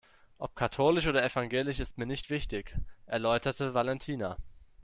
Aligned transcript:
Ob 0.39 0.55
katholisch 0.55 1.05
oder 1.05 1.23
evangelisch 1.23 1.79
ist 1.79 1.99
mir 1.99 2.07
nicht 2.07 2.31
wichtig, 2.31 2.75
erläuterte 3.05 3.75
Valentina. 3.75 4.35